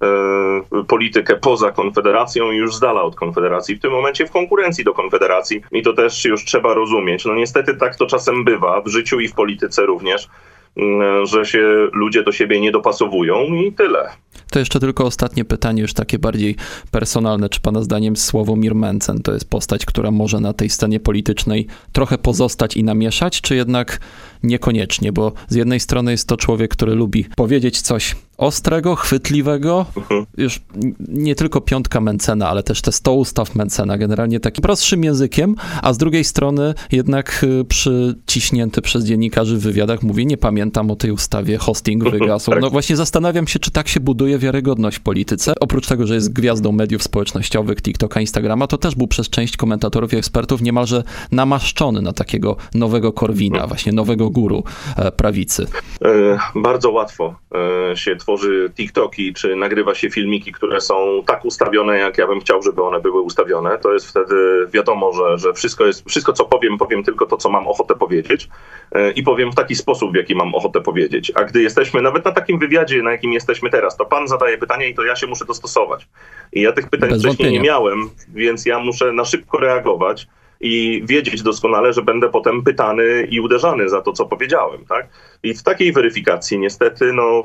[0.81, 4.85] y, politykę poza Konfederacją i już z dala od Konfederacji, w tym momencie w konkurencji
[4.85, 7.24] do Konfederacji i to też już trzeba rozumieć.
[7.24, 10.29] No niestety tak to czasem bywa, w życiu i w polityce również,
[11.22, 14.11] że się ludzie do siebie nie dopasowują i tyle.
[14.51, 16.57] To jeszcze tylko ostatnie pytanie, już takie bardziej
[16.90, 17.48] personalne.
[17.48, 22.18] Czy pana zdaniem Sławomir Mencen to jest postać, która może na tej scenie politycznej trochę
[22.18, 24.01] pozostać i namieszać, czy jednak
[24.42, 25.12] niekoniecznie?
[25.12, 30.27] Bo z jednej strony jest to człowiek, który lubi powiedzieć coś ostrego, chwytliwego, mhm.
[30.37, 30.61] już
[31.09, 35.92] nie tylko piątka Mencena, ale też te 100 ustaw Mencena, generalnie takim prostszym językiem, a
[35.92, 41.11] z drugiej strony jednak y, przyciśnięty przez dziennikarzy w wywiadach mówi, nie pamiętam o tej
[41.11, 42.51] ustawie, hosting wygasł.
[42.51, 42.61] Tak.
[42.61, 45.53] No właśnie zastanawiam się, czy tak się buduje wiarygodność w polityce.
[45.61, 50.12] Oprócz tego, że jest gwiazdą mediów społecznościowych, TikToka, Instagrama, to też był przez część komentatorów
[50.12, 54.64] i ekspertów niemalże namaszczony na takiego nowego Korwina, właśnie nowego guru
[54.97, 55.67] e, prawicy.
[56.05, 57.35] E, bardzo łatwo
[57.91, 60.95] e, się tworzy TikToki, czy nagrywa się filmiki, które są
[61.27, 63.79] tak ustawione, jak ja bym chciał, żeby one były ustawione.
[63.79, 64.35] To jest wtedy
[64.73, 68.49] wiadomo, że, że wszystko, jest, wszystko, co powiem, powiem tylko to, co mam ochotę powiedzieć
[69.14, 71.33] i powiem w taki sposób, w jaki mam ochotę powiedzieć.
[71.35, 74.88] A gdy jesteśmy nawet na takim wywiadzie, na jakim jesteśmy teraz, to pan zadaje pytanie
[74.88, 76.09] i to ja się muszę dostosować.
[76.53, 77.61] I ja tych pytań Bez wcześniej wątpienia.
[77.62, 80.27] nie miałem, więc ja muszę na szybko reagować
[80.61, 85.09] i wiedzieć doskonale, że będę potem pytany i uderzany za to, co powiedziałem, tak?
[85.42, 87.44] I w takiej weryfikacji niestety no,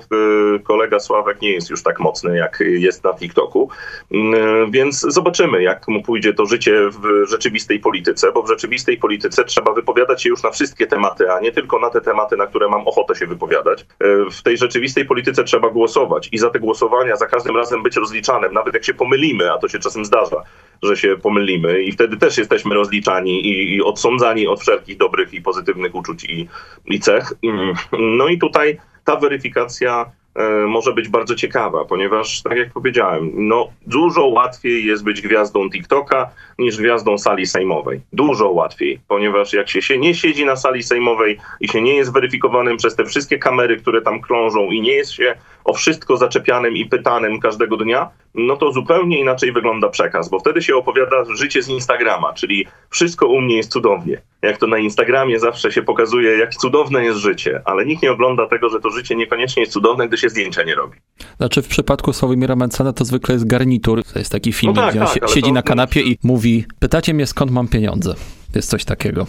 [0.63, 3.69] kolega Sławek nie jest już tak mocny, jak jest na TikToku,
[4.11, 9.45] mm, więc zobaczymy, jak mu pójdzie to życie w rzeczywistej polityce, bo w rzeczywistej polityce
[9.45, 12.69] trzeba wypowiadać się już na wszystkie tematy, a nie tylko na te tematy, na które
[12.69, 13.81] mam ochotę się wypowiadać.
[13.81, 13.85] E,
[14.31, 18.53] w tej rzeczywistej polityce trzeba głosować i za te głosowania za każdym razem być rozliczanym,
[18.53, 20.43] nawet jak się pomylimy, a to się czasem zdarza,
[20.83, 25.41] że się pomylimy i wtedy też jesteśmy rozliczani i, i odsądzani od wszelkich dobrych i
[25.41, 26.47] pozytywnych uczuć i,
[26.85, 27.33] i cech.
[27.43, 27.73] Mm,
[28.17, 30.11] no i tutaj ta weryfikacja
[30.67, 36.29] może być bardzo ciekawa, ponieważ, tak jak powiedziałem, no, dużo łatwiej jest być gwiazdą TikToka
[36.59, 38.01] niż gwiazdą sali sejmowej.
[38.13, 42.13] Dużo łatwiej, ponieważ jak się, się nie siedzi na sali sejmowej i się nie jest
[42.13, 46.75] weryfikowanym przez te wszystkie kamery, które tam krążą i nie jest się o wszystko zaczepianym
[46.75, 51.61] i pytanym każdego dnia, no to zupełnie inaczej wygląda przekaz, bo wtedy się opowiada życie
[51.61, 54.21] z Instagrama, czyli wszystko u mnie jest cudownie.
[54.41, 58.47] Jak to na Instagramie zawsze się pokazuje, jak cudowne jest życie, ale nikt nie ogląda
[58.47, 60.97] tego, że to życie niekoniecznie jest cudowne, gdy się zdjęcia nie robi.
[61.37, 64.03] Znaczy w przypadku Sławomira Mencena to zwykle jest garnitur.
[64.03, 65.53] To jest taki film, no tak, gdzie on tak, siedzi to...
[65.53, 68.15] na kanapie i mówi, pytacie mnie skąd mam pieniądze.
[68.55, 69.25] Jest coś takiego.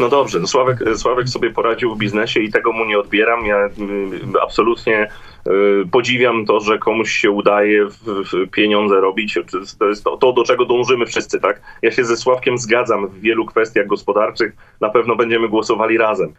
[0.00, 3.46] No dobrze, no Sławek, Sławek sobie poradził w biznesie i tego mu nie odbieram.
[3.46, 5.08] Ja mm, absolutnie
[5.46, 5.50] y,
[5.92, 7.86] podziwiam to, że komuś się udaje
[8.52, 9.38] pieniądze robić.
[9.78, 11.60] To jest to, to, do czego dążymy wszyscy, tak?
[11.82, 14.52] Ja się ze Sławkiem zgadzam w wielu kwestiach gospodarczych.
[14.80, 16.34] Na pewno będziemy głosowali razem,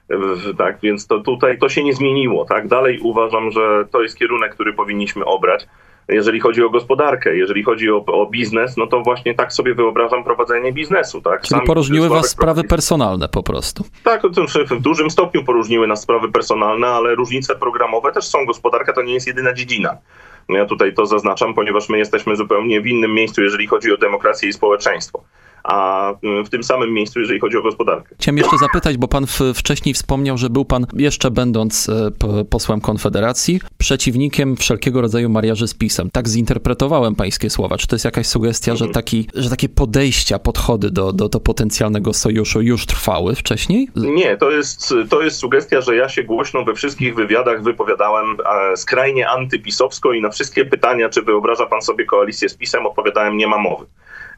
[0.57, 0.77] tak?
[0.83, 2.67] Więc to tutaj to się nie zmieniło, tak?
[2.67, 5.67] Dalej uważam, że to jest kierunek, który powinniśmy obrać
[6.09, 10.23] jeżeli chodzi o gospodarkę, jeżeli chodzi o, o, biznes, no to właśnie tak sobie wyobrażam
[10.23, 11.21] prowadzenie biznesu.
[11.21, 11.41] Tak?
[11.41, 13.83] Czyli Sam poróżniły was sprawy personalne po prostu.
[14.03, 14.21] Tak,
[14.69, 18.45] w dużym stopniu poróżniły nas sprawy personalne, ale różnice programowe też są.
[18.45, 19.97] Gospodarka to nie jest jedyna dziedzina.
[20.49, 24.49] Ja tutaj to zaznaczam, ponieważ my jesteśmy zupełnie w innym miejscu, jeżeli chodzi o demokrację
[24.49, 25.23] i społeczeństwo
[25.63, 28.15] a mm, w tym samym miejscu, jeżeli chodzi o gospodarkę.
[28.19, 32.11] Chciałem jeszcze zapytać, bo pan wcześniej wspomniał, że był pan, jeszcze będąc e,
[32.49, 36.09] posłem Konfederacji, przeciwnikiem wszelkiego rodzaju mariaży z PiSem.
[36.11, 37.77] Tak zinterpretowałem pańskie słowa.
[37.77, 38.87] Czy to jest jakaś sugestia, mhm.
[38.87, 43.87] że, taki, że takie podejścia, podchody do, do, do potencjalnego sojuszu już trwały wcześniej?
[43.95, 48.37] Nie, to jest, to jest sugestia, że ja się głośno we wszystkich wywiadach wypowiadałem
[48.75, 53.47] skrajnie antypisowsko i na wszystkie pytania, czy wyobraża pan sobie koalicję z PiSem, odpowiadałem nie
[53.47, 53.85] ma mowy.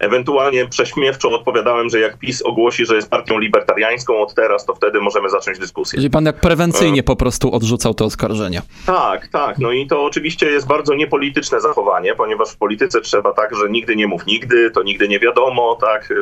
[0.01, 5.01] Ewentualnie prześmiewczo odpowiadałem, że jak PiS ogłosi, że jest partią libertariańską od teraz, to wtedy
[5.01, 5.97] możemy zacząć dyskusję.
[5.97, 7.03] Czyli pan jak prewencyjnie e...
[7.03, 8.61] po prostu odrzucał te oskarżenia.
[8.85, 9.59] Tak, tak.
[9.59, 13.95] No i to oczywiście jest bardzo niepolityczne zachowanie, ponieważ w polityce trzeba tak, że nigdy
[13.95, 16.13] nie mów nigdy, to nigdy nie wiadomo, tak,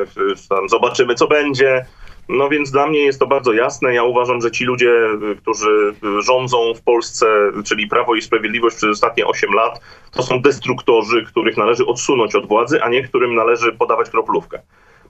[0.69, 1.85] zobaczymy co będzie.
[2.29, 3.93] No więc dla mnie jest to bardzo jasne.
[3.93, 4.91] Ja uważam, że ci ludzie,
[5.31, 10.41] y, którzy rządzą w Polsce, czyli Prawo i Sprawiedliwość przez ostatnie 8 lat, to są
[10.41, 14.61] destruktorzy, których należy odsunąć od władzy, a nie którym należy podawać kroplówkę.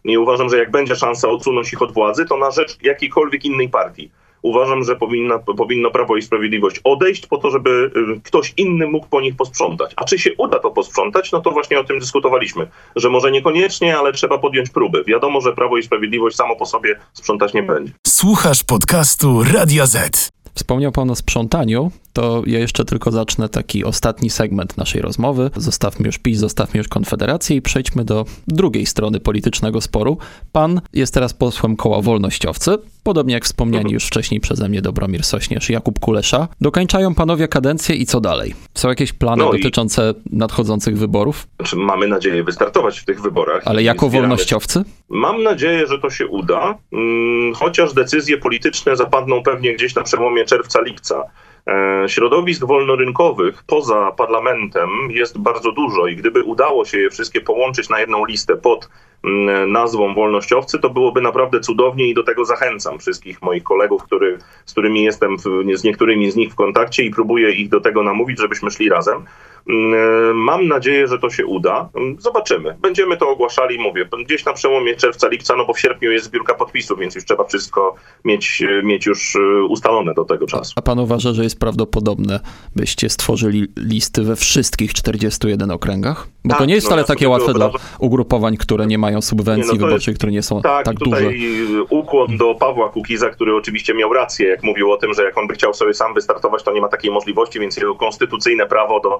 [0.03, 3.69] I uważam, że jak będzie szansa odsunąć ich od władzy, to na rzecz jakiejkolwiek innej
[3.69, 8.87] partii uważam, że powinna, powinno Prawo i Sprawiedliwość odejść po to, żeby y, ktoś inny
[8.87, 9.93] mógł po nich posprzątać.
[9.95, 13.97] A czy się uda to posprzątać, no to właśnie o tym dyskutowaliśmy, że może niekoniecznie,
[13.97, 15.03] ale trzeba podjąć próby.
[15.07, 17.93] Wiadomo, że Prawo i Sprawiedliwość samo po sobie sprzątać nie będzie.
[18.07, 20.29] Słuchasz podcastu Radio Z.
[20.53, 25.51] Wspomniał Pan o sprzątaniu, to ja jeszcze tylko zacznę taki ostatni segment naszej rozmowy.
[25.55, 30.17] Zostawmy już PiS, zostawmy już Konfederację i przejdźmy do drugiej strony politycznego sporu.
[30.51, 35.69] Pan jest teraz posłem koła Wolnościowcy, podobnie jak wspomniani już wcześniej przeze mnie Dobromir Sośnierz
[35.69, 36.47] i Jakub Kulesza.
[36.61, 38.55] Dokańczają panowie kadencję i co dalej?
[38.73, 40.35] Są jakieś plany no dotyczące i...
[40.35, 41.47] nadchodzących wyborów?
[41.59, 43.61] Znaczy, mamy nadzieję wystartować w tych wyborach.
[43.65, 44.83] Ale jako wolnościowcy?
[45.09, 50.45] Mam nadzieję, że to się uda, mm, chociaż decyzje polityczne zapadną pewnie gdzieś na przełomie
[50.45, 51.23] czerwca-lipca.
[51.69, 57.89] E, środowisk wolnorynkowych poza parlamentem jest bardzo dużo i gdyby udało się je wszystkie połączyć
[57.89, 58.89] na jedną listę pod
[59.23, 64.37] mm, nazwą wolnościowcy, to byłoby naprawdę cudownie i do tego zachęcam wszystkich moich kolegów, który,
[64.65, 68.03] z którymi jestem w, z niektórymi z nich w kontakcie i próbuję ich do tego
[68.03, 69.25] namówić, żebyśmy szli razem.
[69.69, 71.89] Mm, e, mam nadzieję, że to się uda.
[71.95, 72.77] Mm, zobaczymy.
[72.81, 76.53] Będziemy to ogłaszali, mówię, gdzieś na przełomie czerwca, lipca, no bo w sierpniu jest zbiórka
[76.53, 80.73] podpisów, więc już trzeba wszystko mieć, e, mieć już e, ustalone do tego czasu.
[80.75, 82.39] A pan uważa, że jest prawdopodobne,
[82.75, 86.27] byście stworzyli listy we wszystkich 41 okręgach?
[86.43, 89.21] Bo tak, to nie jest no wcale ja takie łatwe dla ugrupowań, które nie mają
[89.21, 91.83] subwencji nie, no wyborczej, które nie są tak, tak tutaj duże.
[91.83, 95.47] ukłon do Pawła Kukiza, który oczywiście miał rację, jak mówił o tym, że jak on
[95.47, 99.19] by chciał sobie sam wystartować, to nie ma takiej możliwości, więc jego konstytucyjne prawo do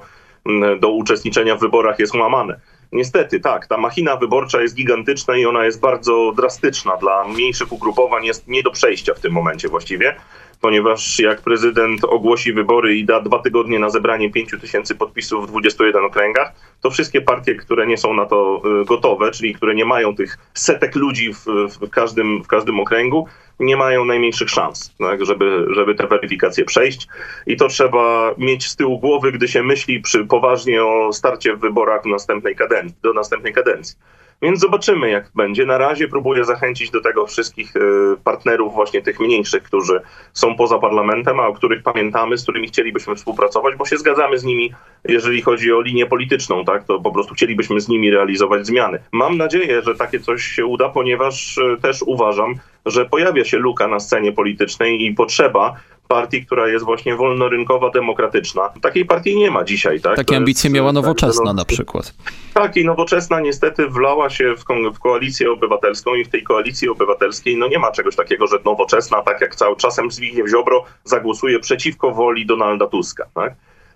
[0.79, 2.59] do uczestniczenia w wyborach jest łamane.
[2.91, 6.97] Niestety, tak, ta machina wyborcza jest gigantyczna i ona jest bardzo drastyczna.
[6.97, 10.15] Dla mniejszych ugrupowań jest nie do przejścia w tym momencie właściwie,
[10.61, 15.49] ponieważ jak prezydent ogłosi wybory i da dwa tygodnie na zebranie 5 tysięcy podpisów w
[15.49, 19.85] 21 okręgach, to wszystkie partie, które nie są na to y, gotowe, czyli które nie
[19.85, 21.45] mają tych setek ludzi w,
[21.81, 23.27] w każdym, w każdym okręgu,
[23.59, 27.07] nie mają najmniejszych szans, tak, żeby, żeby te weryfikacje przejść.
[27.47, 31.59] I to trzeba mieć z tyłu głowy, gdy się myśli przy poważnie o starcie w
[31.59, 33.97] wyborach następnej kadencji, do następnej kadencji.
[34.41, 35.65] Więc zobaczymy, jak będzie.
[35.65, 37.79] Na razie próbuję zachęcić do tego wszystkich e,
[38.23, 40.01] partnerów, właśnie tych mniejszych, którzy
[40.33, 44.43] są poza parlamentem, a o których pamiętamy, z którymi chcielibyśmy współpracować, bo się zgadzamy z
[44.43, 44.73] nimi,
[45.07, 46.83] jeżeli chodzi o linię polityczną, tak?
[46.83, 48.99] To po prostu chcielibyśmy z nimi realizować zmiany.
[49.11, 53.87] Mam nadzieję, że takie coś się uda, ponieważ e, też uważam, że pojawia się luka
[53.87, 55.75] na scenie politycznej i potrzeba
[56.09, 58.69] partii, która jest właśnie wolnorynkowa, demokratyczna.
[58.81, 60.15] Takiej partii nie ma dzisiaj, tak?
[60.15, 62.13] Takie ambicje miała nowoczesna na przykład.
[62.53, 66.89] Tak, i nowoczesna niestety wlała się w, ko w, koalicję obywatelską i w tej koalicji
[66.89, 71.59] obywatelskiej no nie ma czegoś takiego, że nowoczesna, tak jak cały czasem Zbigniew Ziobro, zagłosuje
[71.59, 73.53] przeciwko woli Donalda Tuska, tak?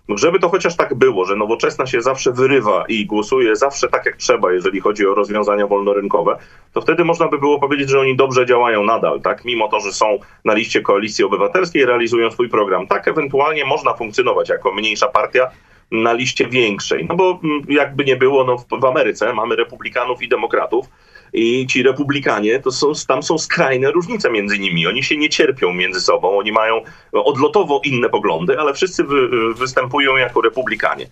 [0.10, 4.16] Żeby to chociaż tak było, że nowoczesna się zawsze wyrywa i głosuje zawsze tak jak
[4.16, 6.38] trzeba, jeżeli chodzi o rozwiązania wolnorynkowe,
[6.74, 9.46] to wtedy można by było powiedzieć, że oni dobrze działają nadal, tak?
[9.46, 12.88] Mimo to, że są na liście koalicji obywatelskiej, realizują swój program.
[12.88, 15.50] Tak ewentualnie można funkcjonować jako mniejsza partia
[15.92, 17.06] na liście większej.
[17.06, 20.86] No bo mm, jakby nie było, no w Ameryce mamy republikanów i demokratów
[21.34, 24.88] i ci republikanie, to są, tam są skrajne różnice między nimi.
[24.88, 30.16] Oni się nie cierpią między sobą, oni mają odlotowo inne poglądy, ale wszyscy wy, występują
[30.16, 31.08] jako republikanie.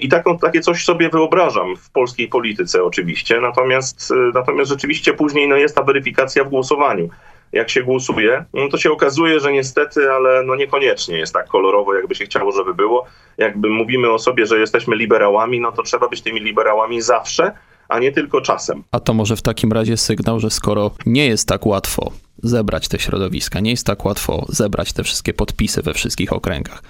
[0.00, 5.56] I taką, takie coś sobie wyobrażam w polskiej polityce oczywiście, natomiast, natomiast rzeczywiście później no,
[5.56, 7.08] jest ta weryfikacja w głosowaniu
[7.52, 11.94] jak się głosuje, no to się okazuje, że niestety, ale no niekoniecznie jest tak kolorowo,
[11.94, 13.06] jakby się chciało, żeby było.
[13.38, 17.52] Jakby mówimy o sobie, że jesteśmy liberałami, no to trzeba być tymi liberałami zawsze,
[17.92, 18.84] a nie tylko czasem.
[18.90, 22.98] A to może w takim razie sygnał, że skoro nie jest tak łatwo zebrać te
[22.98, 26.82] środowiska, nie jest tak łatwo zebrać te wszystkie podpisy we wszystkich okręgach,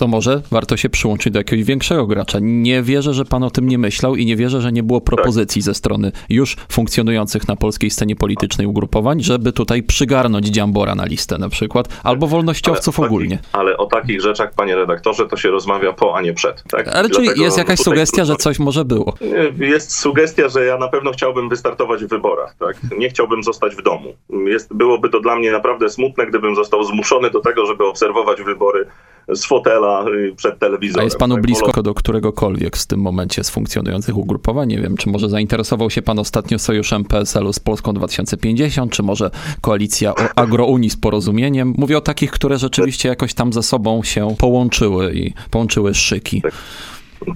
[0.00, 2.38] to może warto się przyłączyć do jakiegoś większego gracza.
[2.42, 5.62] Nie wierzę, że pan o tym nie myślał i nie wierzę, że nie było propozycji
[5.62, 11.38] ze strony już funkcjonujących na polskiej scenie politycznej ugrupowań, żeby tutaj przygarnąć Dziambora na listę
[11.38, 13.38] na przykład, albo wolnościowców ale ogólnie.
[13.52, 16.62] ale o takich rzeczach, panie redaktorze, to się rozmawia po, a nie przed.
[16.70, 16.88] Tak?
[16.88, 19.14] Ale czy jest jakaś sugestia, że coś może było?
[19.58, 22.54] Jest sugestia, że ja na pewno chciałbym wystartować w wyborach.
[22.58, 22.76] Tak?
[22.98, 24.14] Nie chciałbym zostać w domu.
[24.46, 28.86] Jest, byłoby to dla mnie naprawdę smutne, gdybym został zmuszony do tego, żeby obserwować wybory
[29.34, 31.00] z fotela y, przed telewizorem.
[31.00, 34.68] A jest panu tak, blisko do któregokolwiek z tym momencie z funkcjonujących ugrupowań?
[34.68, 39.30] Nie wiem, czy może zainteresował się pan ostatnio sojuszem PSL-u z Polską 2050, czy może
[39.60, 41.74] koalicja agrounii z porozumieniem?
[41.76, 46.42] Mówię o takich, które rzeczywiście jakoś tam ze sobą się połączyły i połączyły szyki.
[46.42, 46.52] Tak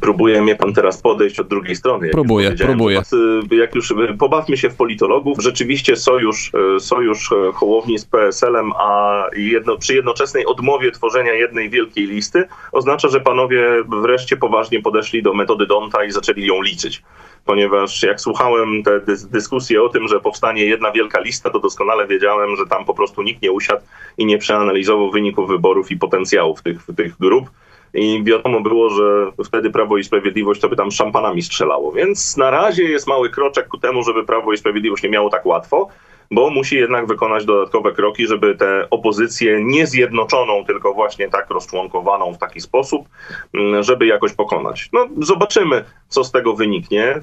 [0.01, 2.09] próbuje mnie pan teraz podejść od drugiej strony.
[2.13, 3.03] Próbuję, próbuję.
[3.51, 9.79] Jak już pobawmy się w politologów, rzeczywiście sojusz, e, sojusz Hołowni z PSL-em, a jedno,
[9.79, 15.67] przy jednoczesnej odmowie tworzenia jednej wielkiej listy oznacza, że panowie wreszcie poważnie podeszli do metody
[15.67, 17.03] Donta i zaczęli ją liczyć.
[17.45, 22.57] Ponieważ jak słuchałem te dyskusje o tym, że powstanie jedna wielka lista, to doskonale wiedziałem,
[22.57, 23.83] że tam po prostu nikt nie usiadł
[24.19, 27.51] i nie przeanalizował wyników wyborów i potencjałów tych, tych grup
[27.95, 31.93] i wiadomo było, że wtedy Prawo i Sprawiedliwość to by tam szampanami strzelało.
[31.93, 35.47] Więc na razie jest mały kroczek ku temu, żeby Prawo i Sprawiedliwość nie miało tak
[35.47, 35.89] łatwo
[36.31, 42.33] bo musi jednak wykonać dodatkowe kroki, żeby tę opozycję nie zjednoczoną, tylko właśnie tak rozczłonkowaną
[42.33, 43.09] w taki sposób,
[43.55, 44.89] mm, żeby jakoś pokonać.
[44.93, 47.21] No, zobaczymy, co z tego wyniknie,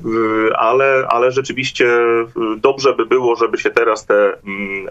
[0.56, 1.88] ale, ale rzeczywiście
[2.58, 4.88] dobrze by było, żeby się teraz te mm,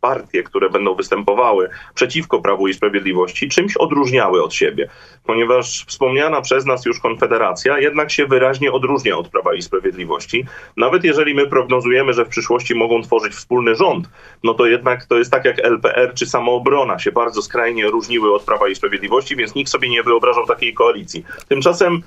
[0.00, 4.88] partie, które będą występowały przeciwko Prawu i Sprawiedliwości, czymś odróżniały od siebie,
[5.24, 10.46] ponieważ wspomniana przez nas już Konfederacja jednak się wyraźnie odróżnia od Prawa i Sprawiedliwości.
[10.76, 14.08] Nawet jeżeli my prognozujemy, że w przyszłości mogą tworzyć wspólny rząd,
[14.44, 18.42] no to jednak to jest tak jak LPR czy samoobrona się bardzo skrajnie różniły od
[18.42, 21.24] Prawa i Sprawiedliwości, więc nikt sobie nie wyobrażał takiej koalicji.
[21.48, 22.02] Tymczasem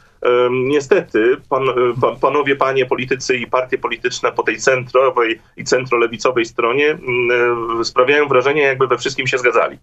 [0.51, 1.63] Niestety, pan,
[2.01, 8.27] pan, panowie, panie politycy i partie polityczne po tej centrowej i centrolewicowej stronie mm, sprawiają
[8.27, 9.77] wrażenie, jakby we wszystkim się zgadzali.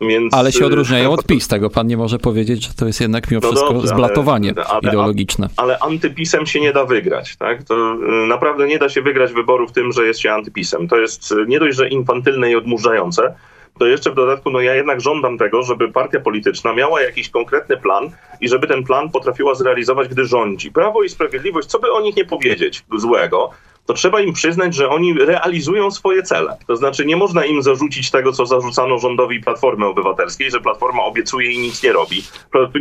[0.00, 3.30] Więc, ale się odróżniają od PiS, tego pan nie może powiedzieć, że to jest jednak
[3.30, 5.48] mimo no wszystko dobrze, zblatowanie ale, ale, ideologiczne.
[5.56, 7.36] Ale, ale antypisem się nie da wygrać.
[7.36, 7.62] Tak?
[7.62, 10.88] To y, naprawdę nie da się wygrać wyborów tym, że jest się antypisem.
[10.88, 13.34] To jest y, nie dość, że infantylne i odmurzające,
[13.82, 17.76] to jeszcze w dodatku, no ja jednak żądam tego, żeby partia polityczna miała jakiś konkretny
[17.76, 20.72] plan i żeby ten plan potrafiła zrealizować, gdy rządzi.
[20.72, 23.50] Prawo i Sprawiedliwość, co by o nich nie powiedzieć złego,
[23.86, 26.56] to trzeba im przyznać, że oni realizują swoje cele.
[26.66, 31.52] To znaczy nie można im zarzucić tego, co zarzucano rządowi Platformy Obywatelskiej, że Platforma obiecuje
[31.52, 32.22] i nic nie robi.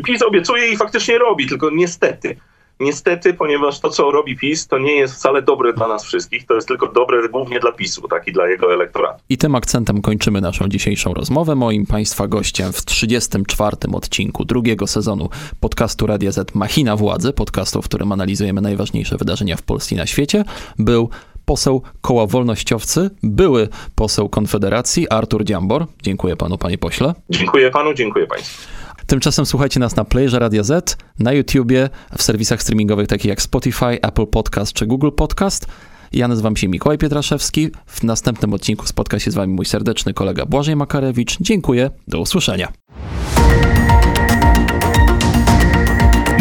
[0.06, 2.38] PiS obiecuje i faktycznie robi, tylko niestety
[2.82, 6.54] Niestety, ponieważ to, co robi PiS, to nie jest wcale dobre dla nas wszystkich, to
[6.54, 9.24] jest tylko dobre głównie dla PiSu, tak i dla jego elektoratu.
[9.30, 11.56] I tym akcentem kończymy naszą dzisiejszą rozmowę.
[11.56, 13.78] Moim Państwa gościem w 34.
[13.94, 19.62] odcinku drugiego sezonu podcastu Radia Z Machina Władzy, podcastu, w którym analizujemy najważniejsze wydarzenia w
[19.62, 20.44] Polsce i na świecie,
[20.80, 21.10] był
[21.46, 25.86] poseł Koła Wolnościowcy, były poseł Konfederacji Artur Dziambor.
[26.02, 27.13] Dziękuję panu, panie pośle.
[27.30, 32.62] Dziękuję panu, dziękuję państwu Tymczasem słuchajcie nas na Playerze Radia Z, na YouTubie, w serwisach
[32.62, 35.68] streamingowych takich jak Spotify, Apple Podcast czy Google Podcast.
[36.14, 37.70] Ja nazywam się Mikołaj Pietraszewski.
[37.86, 41.38] W następnym odcinku spotka się z wami mój serdeczny kolega Błażej Makarewicz.
[41.41, 42.72] Dziękuję, do usłyszenia.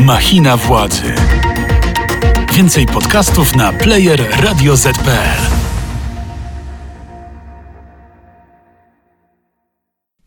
[0.04, 1.14] Machina władzy.
[2.54, 5.49] Więcej podcastów na player radioz.pl.